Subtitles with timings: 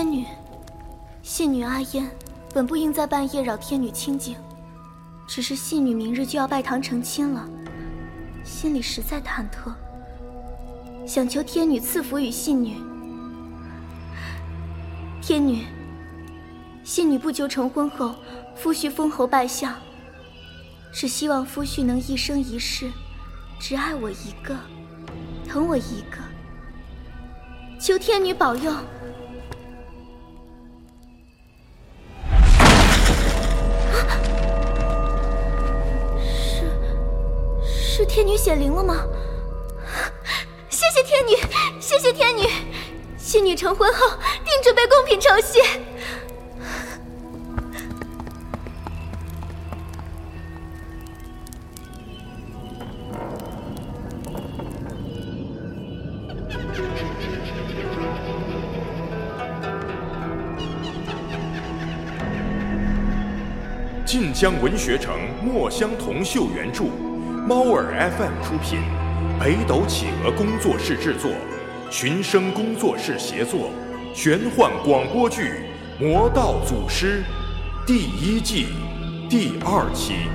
[0.00, 0.24] 天女，
[1.22, 2.10] 信女阿烟，
[2.54, 4.34] 本不应在半夜扰天女清静，
[5.28, 7.46] 只是信女明日就要拜堂成亲了，
[8.42, 9.70] 心里实在忐忑，
[11.06, 12.76] 想求天女赐福与信女。
[15.20, 15.66] 天女，
[16.82, 18.14] 信女不求成婚后
[18.56, 19.74] 夫婿封侯拜相，
[20.94, 22.90] 只希望夫婿能一生一世
[23.58, 24.56] 只爱我一个，
[25.46, 26.16] 疼我一个。
[27.78, 28.74] 求天女保佑。
[38.12, 39.06] 天女显灵了吗？
[40.68, 41.36] 谢谢天女，
[41.80, 42.42] 谢谢天女，
[43.16, 44.08] 信女成婚后
[44.44, 45.62] 定准备贡品酬谢。
[64.04, 66.86] 晋江文学城墨香铜臭原著，
[67.50, 68.78] 猫耳 FM 出品，
[69.40, 71.32] 北斗企鹅工作室制作，
[71.90, 73.70] 寻声工作室协作，
[74.14, 75.54] 玄幻广播剧
[76.00, 77.24] 《魔道祖师》
[77.84, 78.68] 第一季
[79.28, 80.28] 第二期。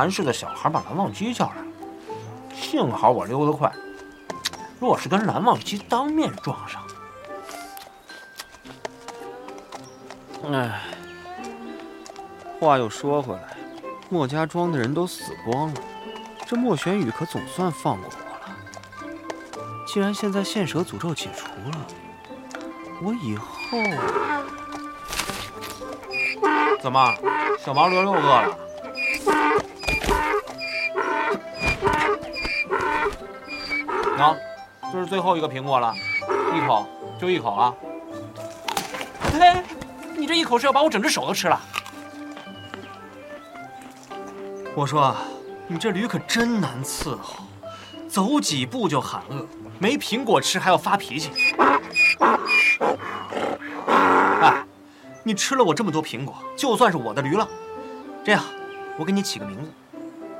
[0.00, 1.56] 姑苏蓝氏的小孩把蓝忘机叫来，
[2.54, 3.70] 幸好我溜得快，
[4.78, 6.82] 若是跟蓝忘机当面撞上，
[10.50, 10.80] 唉，
[12.58, 13.58] 话又说回来，
[14.08, 15.82] 莫家庄的人都死光了，
[16.46, 18.16] 这莫玄宇可总算放过我
[18.48, 18.56] 了。
[19.86, 21.86] 既然现在线蛇诅咒解除了，
[23.02, 23.76] 我以后
[26.80, 27.14] 怎么，
[27.62, 28.58] 小毛驴又饿了？
[34.20, 34.36] 啊，
[34.92, 35.94] 这是最后一个苹果了，
[36.54, 36.86] 一口
[37.18, 37.74] 就一口了。
[39.32, 39.62] 嘿，
[40.14, 41.58] 你这一口是要把我整只手都吃了？
[44.74, 45.16] 我说，
[45.66, 47.44] 你这驴可真难伺候，
[48.08, 49.46] 走几步就喊饿，
[49.78, 51.30] 没苹果吃还要发脾气。
[54.42, 54.64] 哎，
[55.22, 57.48] 你吃了我这么多苹果，就算是我的驴了。
[58.22, 58.44] 这样，
[58.98, 59.70] 我给你起个名字，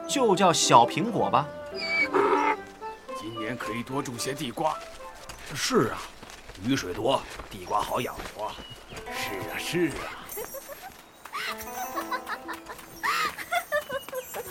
[0.07, 1.47] 就叫小苹果吧。
[3.57, 4.77] 可以多种些地瓜。
[5.55, 5.99] 是啊，
[6.65, 8.53] 雨水多，地瓜好养活。
[9.17, 9.93] 是啊，是啊。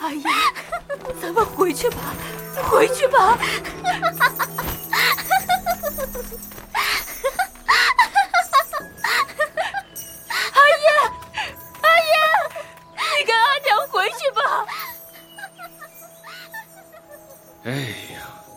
[0.00, 0.22] 阿姨，
[1.20, 1.96] 咱们回去吧，
[2.70, 3.38] 回去吧。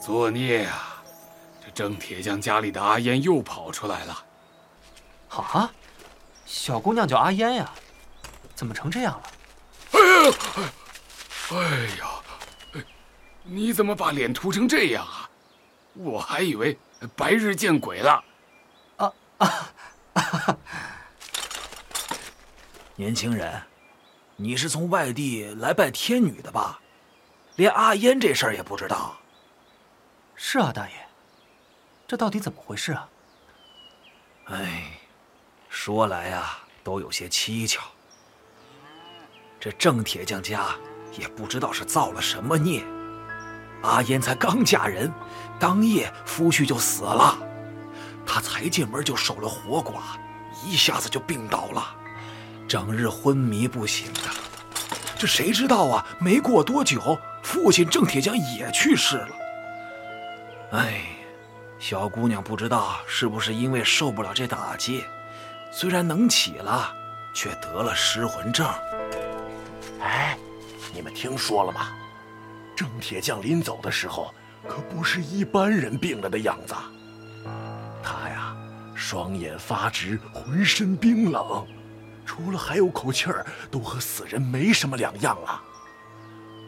[0.03, 1.01] 作孽啊！
[1.63, 4.25] 这郑铁匠家里的阿烟又跑出来了。
[5.29, 5.71] 啊，
[6.45, 7.71] 小姑娘叫阿烟呀，
[8.53, 9.23] 怎么成这样了？
[9.93, 9.99] 哎
[11.97, 12.07] 呀，
[12.73, 12.85] 哎呀，
[13.43, 15.29] 你怎么把脸涂成这样啊？
[15.93, 16.77] 我还以为
[17.15, 18.21] 白日见鬼了。
[18.97, 19.71] 啊啊！
[22.97, 23.63] 年轻人，
[24.35, 26.81] 你是从外地来拜天女的吧？
[27.55, 29.15] 连阿烟这事儿也不知道？
[30.35, 30.93] 是啊，大爷，
[32.07, 33.07] 这到底怎么回事啊？
[34.45, 34.99] 哎，
[35.69, 37.81] 说来呀，都有些蹊跷。
[39.59, 40.75] 这郑铁匠家
[41.17, 42.83] 也不知道是造了什么孽，
[43.83, 45.11] 阿烟才刚嫁人，
[45.59, 47.37] 当夜夫婿就死了，
[48.25, 50.01] 她才进门就守了活寡，
[50.65, 51.95] 一下子就病倒了，
[52.67, 54.19] 整日昏迷不醒的。
[55.17, 56.05] 这谁知道啊？
[56.19, 59.42] 没过多久，父亲郑铁匠也去世了。
[60.73, 61.03] 哎，
[61.77, 65.05] 小姑娘不知道是不是因为受不了这打击，
[65.71, 66.91] 虽然能起了，
[67.35, 68.67] 却得了失魂症。
[70.01, 70.35] 哎，
[70.91, 71.91] 你们听说了吗？
[72.75, 74.33] 郑铁匠临走的时候，
[74.67, 76.73] 可不是一般人病了的样子。
[78.01, 78.55] 他呀，
[78.95, 81.67] 双眼发直，浑身冰冷，
[82.25, 85.61] 除了还有口气儿，都和死人没什么两样啊。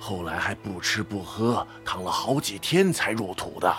[0.07, 3.75] 后来还不吃不喝，躺了好几天才入土的。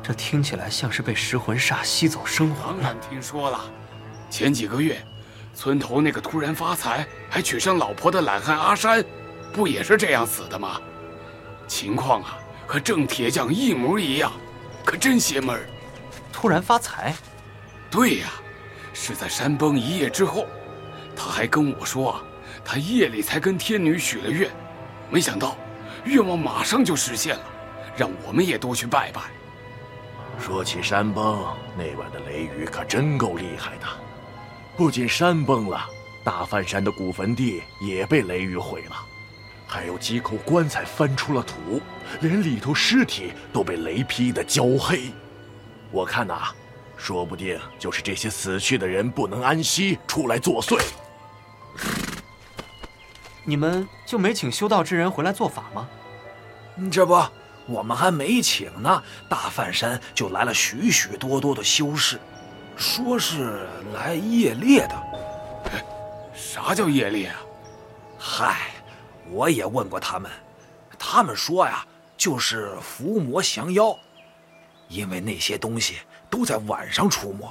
[0.00, 3.64] 这听起来像是被食魂煞吸走生魂当然听说了，
[4.30, 5.04] 前几个月，
[5.56, 9.04] 村头那个突然发财还娶上老婆的懒汉阿山，
[9.52, 10.80] 不也是这样死的吗？
[11.66, 14.30] 情况啊，和郑铁匠一模一样，
[14.84, 15.68] 可真邪门儿。
[16.32, 17.12] 突然发财，
[17.90, 18.28] 对呀，
[18.92, 20.46] 是在山崩一夜之后。
[21.16, 22.22] 他还跟我说，
[22.64, 24.50] 他夜里才跟天女许了愿，
[25.10, 25.56] 没想到
[26.04, 27.42] 愿望马上就实现了，
[27.96, 29.22] 让我们也多去拜拜。
[30.40, 31.44] 说起山崩，
[31.76, 33.86] 那晚的雷雨可真够厉害的，
[34.76, 35.86] 不仅山崩了，
[36.24, 38.96] 大范山的古坟地也被雷雨毁了，
[39.66, 41.80] 还有几口棺材翻出了土，
[42.20, 45.12] 连里头尸体都被雷劈得焦黑。
[45.92, 46.48] 我看呐，
[46.96, 50.82] 说不定就是这些死去的人不能安息，出来作祟。
[53.46, 55.86] 你们就没请修道之人回来做法吗？
[56.90, 57.22] 这不，
[57.66, 62.18] 我们还没请呢，大梵山就来了许许多多的修士，
[62.74, 65.02] 说是来夜猎的。
[66.34, 67.36] 啥叫夜猎啊？
[68.18, 68.70] 嗨，
[69.30, 70.30] 我也问过他们，
[70.98, 71.86] 他们说呀，
[72.16, 73.96] 就是伏魔降妖，
[74.88, 75.98] 因为那些东西
[76.30, 77.46] 都在晚上出没，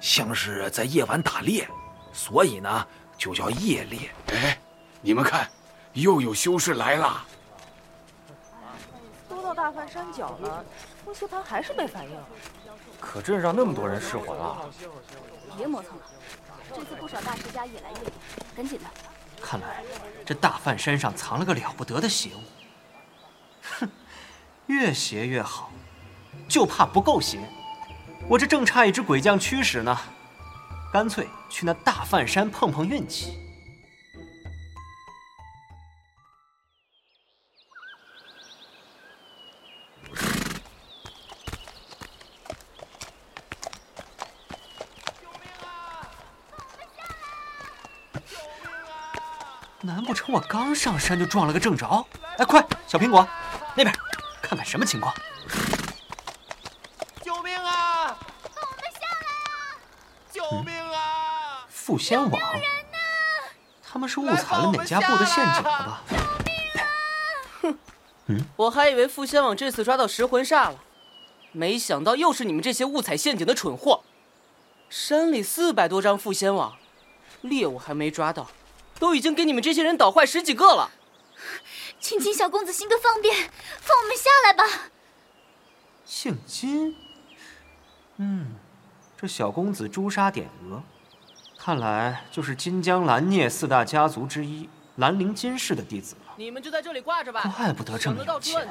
[0.00, 1.66] 像是在夜晚打猎，
[2.12, 2.86] 所以呢，
[3.16, 4.10] 就叫夜猎。
[4.26, 4.58] 哎。
[5.02, 5.48] 你们看，
[5.94, 7.24] 又有修士来了。
[9.28, 10.64] 都到大范山脚了，
[11.04, 12.10] 风息盘还是没反应。
[13.00, 14.68] 可镇上那么多人失魂了，
[15.56, 16.02] 别磨蹭了。
[16.74, 18.12] 这次不少大师家也来夜里，
[18.54, 18.84] 赶紧的。
[19.40, 19.82] 看来
[20.26, 22.42] 这大范山上藏了个了不得的邪物。
[23.62, 23.88] 哼，
[24.66, 25.70] 越邪越好，
[26.46, 27.40] 就怕不够邪。
[28.28, 29.98] 我这正差一只鬼将驱使呢，
[30.92, 33.49] 干脆去那大范山碰碰运气。
[50.70, 52.06] 刚上山就撞了个正着？
[52.38, 53.26] 哎，快，小苹果，
[53.74, 53.92] 那边，
[54.40, 55.12] 看看什么情况？
[57.24, 58.16] 救命啊！
[58.54, 59.74] 放我们下来啊！
[60.32, 61.66] 救命啊！
[61.68, 62.40] 富仙网，
[63.82, 66.02] 他们是误踩了哪家部的陷阱了吧？
[67.62, 67.78] 哼，
[68.26, 70.76] 嗯，我还以为富仙网这次抓到食魂煞了，
[71.50, 74.04] 没想到又是你们这些误踩陷阱的蠢货。
[74.88, 76.76] 山里四百多张富仙网，
[77.40, 78.46] 猎物还没抓到。
[79.00, 80.90] 都已经给你们这些人捣坏十几个了，
[81.98, 83.34] 请金小公子行个方便，
[83.80, 84.90] 放我们下来吧。
[86.04, 86.94] 姓金，
[88.18, 88.54] 嗯，
[89.16, 90.82] 这小公子诛杀点额，
[91.58, 96.34] 看来就是金江蓝聂四大家族之一兰陵金氏的弟子了。
[96.36, 98.68] 你们就在这里挂着吧，怪不得这么有钱。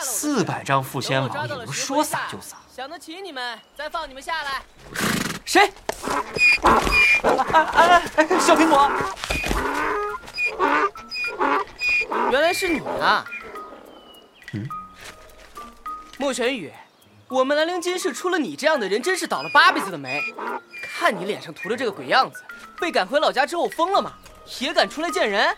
[0.00, 2.56] 四百张富仙网也不是说撒就撒。
[2.74, 4.62] 想得起你们，再放你们下来。
[5.44, 5.72] 谁？
[7.22, 8.90] 哎哎，小苹果。
[12.30, 13.24] 原来是你啊！
[14.52, 14.68] 嗯，
[16.18, 16.72] 莫玄宇，
[17.28, 20.22] 我们兰陵金氏出了你这样的人，真是倒了八辈子的霉。
[20.82, 22.42] 看你脸上涂的这个鬼样子，
[22.80, 24.12] 被赶回老家之后疯了吗？
[24.60, 25.56] 也敢出来见人？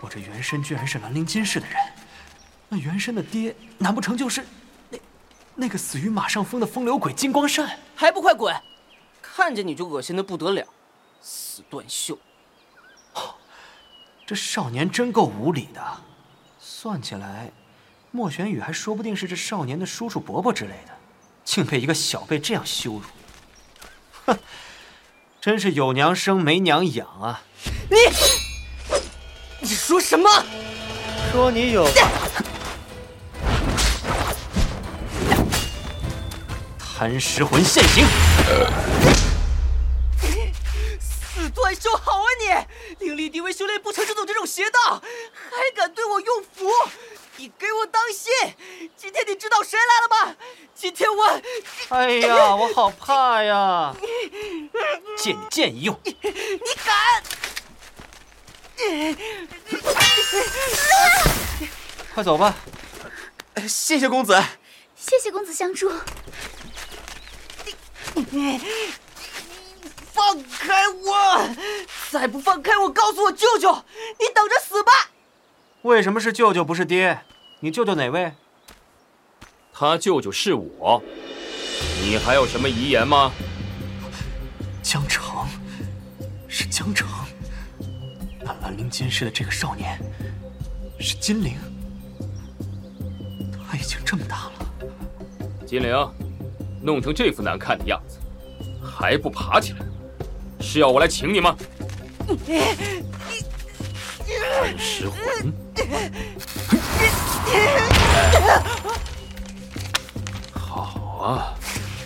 [0.00, 1.76] 我这原身居然是兰陵金氏的人，
[2.68, 4.44] 那原身的爹难不成就是
[5.60, 7.78] 那那个死于马上风的风流鬼金光善？
[7.94, 8.54] 还不快滚！
[9.20, 10.64] 看见你就恶心的不得了，
[11.20, 12.18] 死断袖！
[14.26, 15.82] 这少年真够无理的，
[16.58, 17.52] 算起来，
[18.10, 20.92] 莫玄宇还说不定是这少年的叔叔伯伯之类的，
[21.44, 23.02] 竟被一个小辈这样羞辱。
[24.24, 24.38] 哼，
[25.38, 27.42] 真是有娘生没娘养啊！
[27.90, 27.96] 你，
[29.60, 30.30] 你说什么？
[31.30, 31.84] 说你有
[36.98, 38.04] 贪食魂现形。
[41.54, 42.26] 断袖好啊
[42.98, 43.06] 你！
[43.06, 45.00] 灵力低微修炼不成就走这种邪道，
[45.48, 46.68] 还敢对我用符？
[47.36, 48.32] 你给我当心！
[48.96, 50.34] 今天你知道谁来了吗？
[50.74, 51.40] 今天我……
[51.90, 53.94] 哎呀，我好怕呀！
[55.16, 55.96] 借你剑一用。
[56.02, 56.16] 你
[56.84, 57.22] 敢？
[62.12, 62.56] 快走吧。
[63.68, 64.42] 谢谢公子。
[64.96, 65.92] 谢谢公子相助。
[68.30, 68.60] 你。
[70.12, 71.48] 放开我！
[72.10, 73.72] 再不放开我，告诉我舅舅，
[74.18, 74.90] 你等着死吧！
[75.82, 77.20] 为什么是舅舅不是爹？
[77.60, 78.32] 你舅舅哪位？
[79.72, 81.00] 他舅舅是我。
[82.02, 83.30] 你还有什么遗言吗？
[84.82, 85.46] 江城，
[86.48, 87.08] 是江城。
[88.40, 90.00] 那兰陵金氏的这个少年，
[90.98, 91.56] 是金陵。
[93.70, 94.68] 他已经这么大了。
[95.64, 95.94] 金陵，
[96.88, 98.18] 弄成这副难看的样子，
[98.82, 99.80] 还不爬起来？
[100.58, 101.54] 是要我来请你吗？
[104.62, 105.52] 暗石魂。
[110.54, 111.54] 好啊，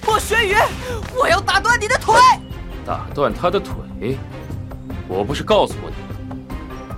[0.04, 0.56] 莫玄羽，
[1.16, 2.16] 我要打断你的腿！
[2.84, 4.18] 打断他的腿？
[5.06, 5.88] 我不是告诉过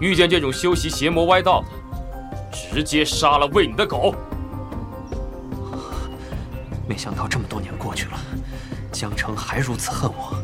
[0.01, 1.69] 你，遇见这种修习邪魔歪道的，
[2.51, 4.15] 直接杀了喂你的狗。
[7.05, 8.19] 没想到这么多年过去了，
[8.91, 10.43] 江城还如此恨我，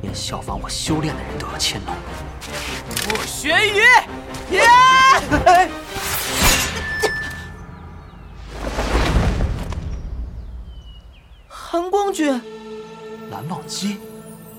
[0.00, 1.92] 连效仿我修炼的人都要迁怒。
[3.06, 3.80] 莫玄羽，
[4.54, 4.62] 耶！
[11.46, 12.40] 韩光君，
[13.30, 13.98] 蓝忘机，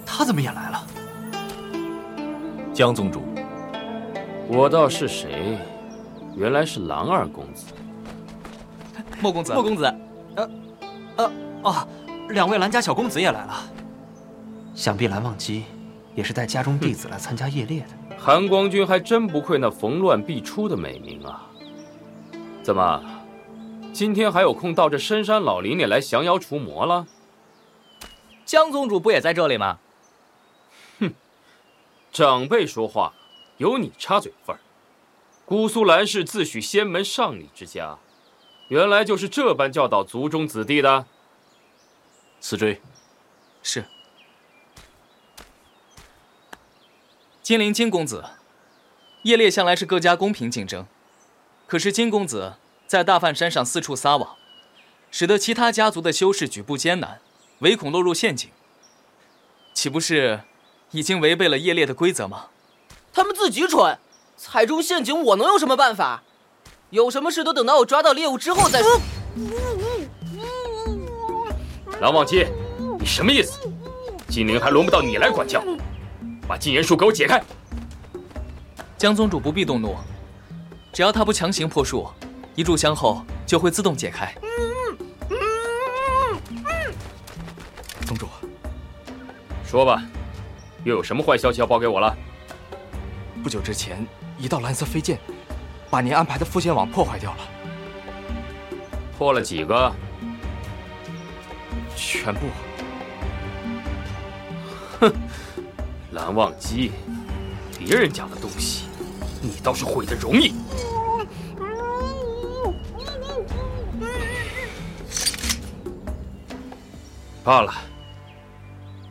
[0.06, 0.88] 他怎么也来了？
[2.72, 3.24] 江宗主，
[4.48, 5.58] 我道是谁？
[6.36, 7.66] 原来是蓝二公子。
[9.20, 9.92] 莫公子，莫公子，
[10.36, 10.48] 呃，
[11.22, 11.32] 呃，
[11.64, 11.88] 哦，
[12.30, 13.64] 两位蓝家小公子也来了。
[14.74, 15.66] 想必蓝忘机
[16.16, 18.18] 也是带家中弟子来参加夜猎的。
[18.18, 21.48] 寒光君还真不愧那逢乱必出的美名啊！
[22.64, 23.04] 怎么，
[23.92, 27.08] 今天还有空到这深山老林里来降妖除魔了？
[28.46, 29.80] 江宗主不也在这里吗？
[31.00, 31.14] 哼，
[32.12, 33.14] 长辈说话
[33.58, 34.60] 有你插嘴份儿。
[35.46, 37.98] 姑苏兰氏自诩仙门上礼之家，
[38.70, 41.06] 原来就是这般教导族中子弟的。
[42.42, 42.82] 思追，
[43.64, 43.86] 是。
[47.42, 48.26] 金陵金公子，
[49.24, 50.86] 夜猎向来是各家公平竞争，
[51.68, 52.56] 可是金公子
[52.88, 54.36] 在大梵山上四处撒网，
[55.10, 57.22] 使得其他家族的修士举步艰难，
[57.60, 58.50] 唯恐落入陷阱，
[59.74, 60.42] 岂不是
[60.92, 62.48] 已经违背了夜猎的规则吗？
[63.14, 64.00] 他们自己蠢，
[64.36, 66.24] 踩中陷阱，我能有什么办法？
[66.90, 69.00] 有什么事都等到我抓到猎物之后再说。
[72.02, 72.48] 蓝忘机，
[73.00, 73.60] 你什么意思？
[74.28, 75.64] 金陵还轮不到你来管教。
[76.48, 77.40] 把禁言术给我解开！
[78.98, 79.96] 江宗主不必动怒，
[80.92, 82.10] 只要他不强行破术，
[82.56, 84.34] 一炷香后就会自动解开。
[88.08, 88.28] 宗主，
[89.64, 90.02] 说吧，
[90.84, 92.18] 又有什么坏消息要报给我了？
[93.44, 94.04] 不久之前，
[94.40, 95.20] 一道蓝色飞剑
[95.92, 97.38] 把您安排的复线网破坏掉了。
[99.20, 99.94] 破了几个？
[102.02, 102.48] 全部。
[105.00, 105.14] 哼！
[106.12, 106.92] 蓝忘机，
[107.78, 108.88] 别人家的东西，
[109.40, 110.54] 你倒是毁的容易。
[117.44, 117.74] 罢了，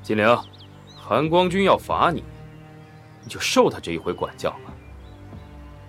[0.02, 0.38] 金陵，
[0.96, 2.24] 寒光君要罚你，
[3.22, 4.72] 你就受他这一回管教吧。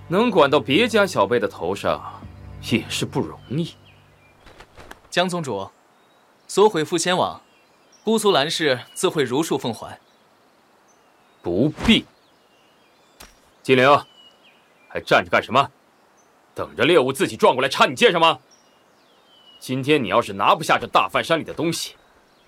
[0.08, 2.02] 能管到别家小辈的头上，
[2.72, 3.76] 也是不容易。
[5.10, 5.70] 江宗主，
[6.54, 7.42] 索毁附仙网，
[8.04, 9.98] 姑苏蓝氏自会如数奉还。
[11.42, 12.06] 不必，
[13.64, 14.06] 金陵，
[14.90, 15.72] 还站着干什么？
[16.54, 18.38] 等着猎物自己撞过来插你肩上吗？
[19.62, 21.96] 今天你要是拿不下这大梵山里的东西，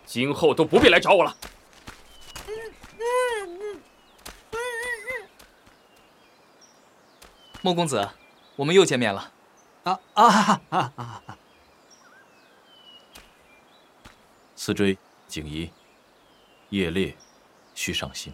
[0.06, 1.38] 今后都不必来找我了。
[7.62, 8.10] 莫公子，
[8.58, 9.32] 我们又见面了。
[9.86, 11.38] 啊啊啊啊！
[14.66, 15.70] 思追、景怡，
[16.70, 17.14] 夜猎
[17.76, 18.34] 需上心。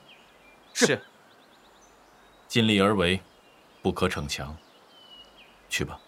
[0.75, 1.01] 是，
[2.47, 3.19] 尽力而为，
[3.81, 4.55] 不可逞强。
[5.69, 5.99] 去吧。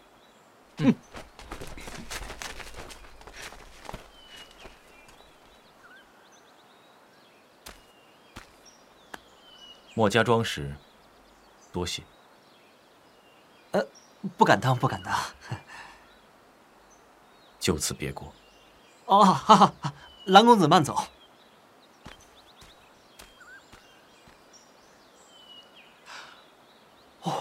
[0.78, 0.94] 嗯。
[9.96, 10.76] 莫家庄时，
[11.72, 12.04] 多谢。
[13.72, 13.84] 呃，
[14.38, 15.20] 不敢当，不敢当。
[17.60, 18.32] 就此别过。
[19.08, 19.94] 哦，哈哈，
[20.32, 20.96] 蓝公子慢走。
[27.24, 27.34] 哦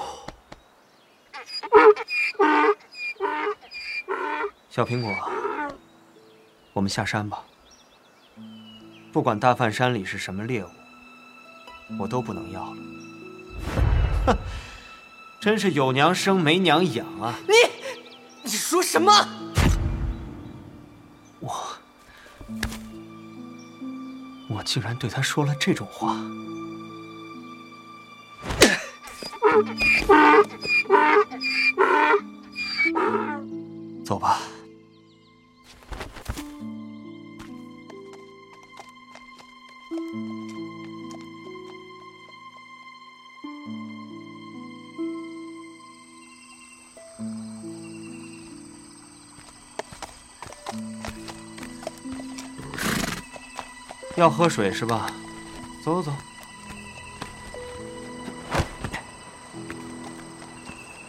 [4.68, 5.14] 小苹果，
[6.72, 7.44] 我们下山吧。
[9.12, 10.68] 不管大梵山里是什么猎物，
[12.00, 12.76] 我都不能要了。
[14.26, 14.36] 哼，
[15.40, 17.38] 真是有娘生没娘养啊！
[17.46, 17.54] 你，
[18.42, 19.12] 你说什么？
[21.38, 21.69] 我，
[24.60, 26.14] 我竟然对他说了这种话。
[34.04, 34.38] 走吧。
[54.20, 55.10] 要喝水是吧？
[55.82, 56.16] 走走走。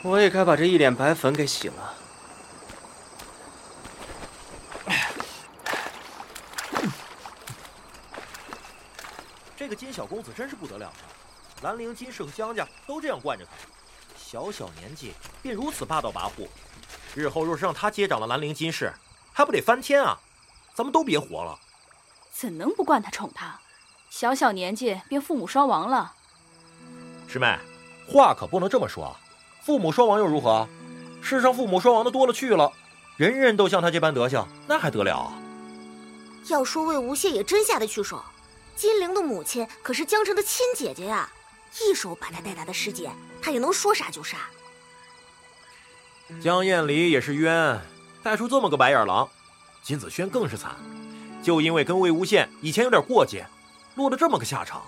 [0.02, 1.94] 我也该把这一脸白粉给洗了。
[9.58, 10.94] 这个金小公子真是不得了啊，
[11.64, 13.52] 兰陵金氏和江家都这样惯着他，
[14.18, 16.48] 小小年纪便如此霸道跋扈，
[17.14, 18.92] 日后若是让他接掌了兰陵金氏，
[19.34, 20.18] 还不得翻天啊？
[20.74, 21.60] 咱们都别活了。
[22.32, 23.60] 怎能不惯他宠他？
[24.10, 26.14] 小小年纪便父母双亡了。
[27.28, 27.58] 师妹，
[28.08, 29.20] 话可不能这么说啊！
[29.64, 30.68] 父母双亡又如何？
[31.22, 32.72] 世上父母双亡的多了去了，
[33.16, 35.34] 人人都像他这般德行，那还得了啊？
[36.48, 38.22] 要说魏无羡也真下得去手，
[38.76, 41.30] 金陵的母亲可是江城的亲姐姐呀，
[41.80, 43.12] 一手把他带大的师姐，
[43.42, 44.38] 他也能说杀就杀。
[46.42, 47.80] 江厌离也是冤，
[48.24, 49.30] 带出这么个白眼狼。
[49.84, 50.76] 金子轩更是惨，
[51.42, 53.46] 就因为跟魏无羡以前有点过节，
[53.96, 54.84] 落了这么个下场。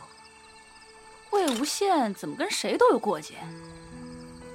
[1.32, 3.36] 魏无羡怎么跟谁都有过节？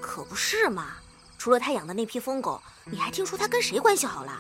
[0.01, 0.97] 可不是嘛！
[1.37, 4.33] 除了他养的那批疯狗，你还听说他跟谁关系好了？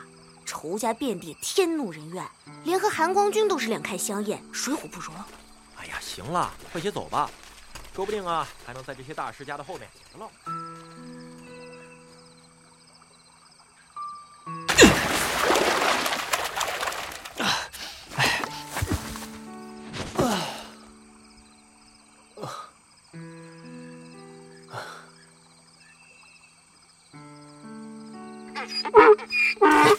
[0.46, 2.24] 仇家遍地，天怒人怨，
[2.64, 5.14] 连和韩光君都是两看相厌，水火不容。
[5.76, 7.30] 哎呀，行了，快些走吧，
[7.94, 10.30] 说不定啊，还能在这些大师家的后面捡个漏。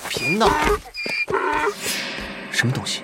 [0.09, 0.49] 贫道，
[2.51, 3.03] 什么东西？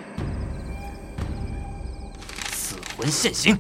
[2.54, 3.58] 死魂现形！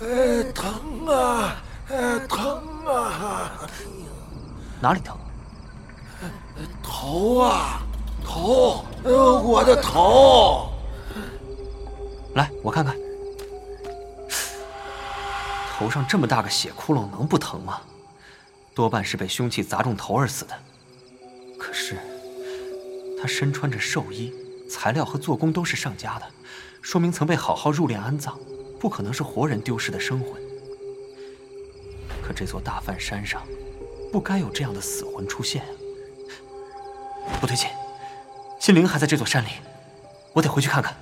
[0.00, 1.56] 呃，疼啊，
[1.88, 3.68] 呃，疼啊！
[4.80, 5.16] 哪里疼？
[6.82, 7.80] 头啊，
[8.24, 10.72] 头，呃，我的头！
[12.34, 12.94] 来，我看看，
[15.76, 17.80] 头上这么大个血窟窿，能不疼吗？
[18.78, 20.54] 多半是被凶器砸中头而死的。
[21.58, 21.98] 可是，
[23.20, 24.32] 他身穿着寿衣，
[24.70, 26.26] 材料和做工都是上佳的，
[26.80, 28.38] 说明曾被好好入殓安葬，
[28.78, 30.40] 不可能是活人丢失的生魂。
[32.22, 33.42] 可这座大梵山上，
[34.12, 37.34] 不该有这样的死魂出现啊！
[37.40, 37.68] 不对劲，
[38.60, 39.48] 心灵还在这座山里，
[40.32, 40.96] 我得回去看看。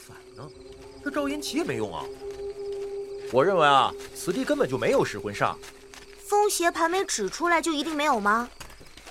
[0.00, 0.48] 反呢，
[1.04, 2.02] 这赵延奇也没用啊！
[3.32, 5.54] 我认为啊，此地根本就没有噬魂煞。
[6.26, 8.48] 风邪盘没指出来，就一定没有吗？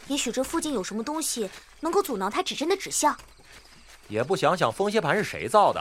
[0.07, 1.49] 也许这附近有什么东西
[1.81, 3.15] 能够阻挠他指针的指向。
[4.07, 5.79] 也不想想风邪盘是谁造的，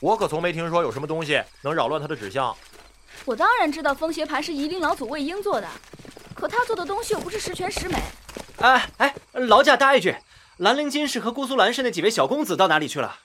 [0.00, 2.54] 我可从没听说有什么东西能扰乱他的指向。
[3.24, 5.66] 我当然知道风邪盘是夷陵老祖魏婴做的，
[6.34, 7.96] 可他做的东西又不是十全十美。
[8.58, 10.14] 哎哎，劳驾搭一句，
[10.58, 13.18] 兰陵金氏和姑苏兰氏那几位小公子到哪里去了？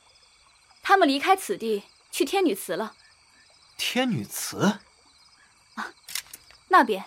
[0.84, 2.94] 他们离开此地，去天女祠了。
[3.78, 4.80] 天女祠？
[5.76, 5.94] 啊，
[6.68, 7.06] 那边，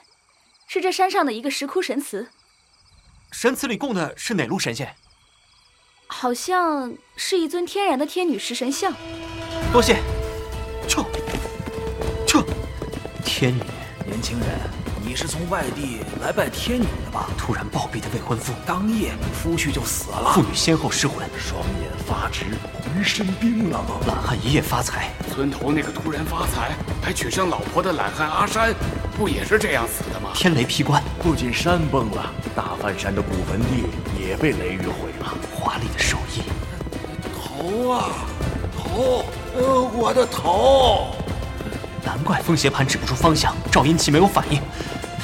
[0.67, 2.29] 是这山上的一个石窟神祠。
[3.31, 4.97] 神祠里供的是哪路神仙？
[6.07, 8.95] 好像是一尊天然的天女石神像。
[9.73, 10.03] 多谢。
[10.89, 11.05] 撤！
[12.27, 12.43] 撤！
[13.25, 13.62] 天女，
[14.07, 14.49] 年轻人，
[15.07, 17.29] 你是从外地来拜天女的吧？
[17.38, 20.33] 突然暴毙的未婚夫，当夜夫婿就死了。
[20.35, 22.45] 妇女先后失魂，双眼发直，
[22.83, 23.81] 浑身冰冷。
[24.09, 28.75] 懒汉一夜发财，村头那个突然发财还娶上老婆的懒汉阿山，
[29.16, 30.31] 不也是这样死的吗？
[30.35, 33.85] 天雷劈棺，不仅山崩了，大梵山的古坟地
[34.21, 35.33] 也被雷雨毁了。
[35.55, 36.42] 华丽的寿衣，
[37.33, 38.09] 头啊，
[38.77, 41.14] 头，呃，我的头！
[42.05, 44.61] 难怪风邪盘指不出方向，赵阴齐没有反应。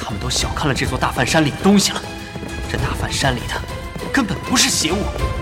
[0.05, 2.03] 他们都小看了这座大梵山里的东西了。
[2.71, 3.55] 这大梵山里的
[4.13, 5.42] 根本不是邪物。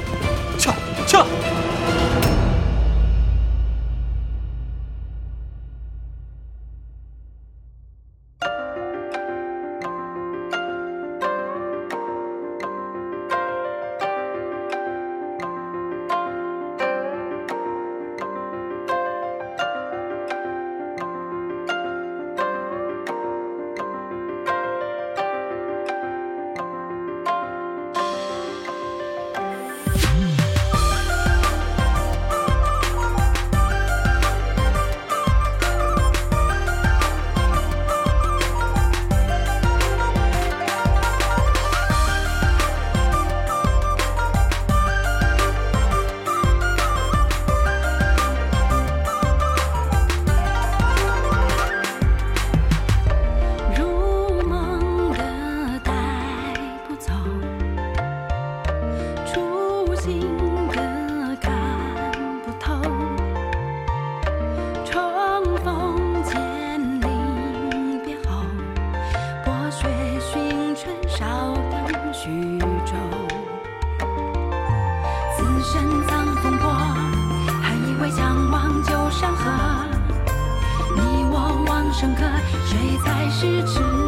[82.00, 83.99] 谁才是痴？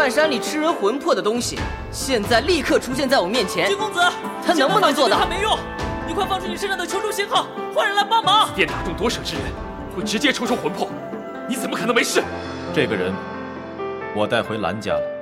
[0.00, 1.58] 半山里吃人魂魄的东西，
[1.92, 3.68] 现在立刻出现在我面前。
[3.68, 4.00] 君公子，
[4.42, 5.18] 他能不能做到？
[5.18, 5.58] 他没用，
[6.08, 8.48] 你快放出你身上的求出信号，换人来帮忙。
[8.56, 9.44] 别打中夺舍之人，
[9.94, 10.88] 会直接抽出魂魄。
[11.46, 12.22] 你怎么可能没事？
[12.74, 13.12] 这个人，
[14.16, 15.19] 我带回兰家了。